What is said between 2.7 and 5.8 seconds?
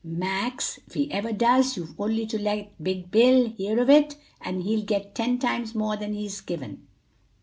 'Big Bill' hear of it and he'll get ten times